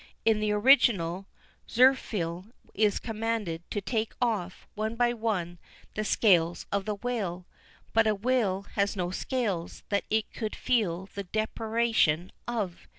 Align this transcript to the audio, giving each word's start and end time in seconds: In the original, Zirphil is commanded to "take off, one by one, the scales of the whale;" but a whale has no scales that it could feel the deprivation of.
In 0.25 0.39
the 0.39 0.51
original, 0.51 1.27
Zirphil 1.69 2.45
is 2.73 2.97
commanded 2.97 3.61
to 3.69 3.81
"take 3.81 4.13
off, 4.19 4.65
one 4.73 4.95
by 4.95 5.13
one, 5.13 5.59
the 5.93 6.03
scales 6.03 6.65
of 6.71 6.85
the 6.85 6.95
whale;" 6.95 7.45
but 7.93 8.07
a 8.07 8.15
whale 8.15 8.63
has 8.73 8.95
no 8.95 9.11
scales 9.11 9.83
that 9.89 10.05
it 10.09 10.33
could 10.33 10.55
feel 10.55 11.07
the 11.13 11.25
deprivation 11.25 12.31
of. 12.47 12.87